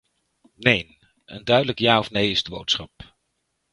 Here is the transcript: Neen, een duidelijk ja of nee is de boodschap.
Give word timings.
Neen, 0.55 0.97
een 1.25 1.43
duidelijk 1.43 1.79
ja 1.79 1.99
of 1.99 2.11
nee 2.11 2.31
is 2.31 2.43
de 2.43 2.49
boodschap. 2.49 3.15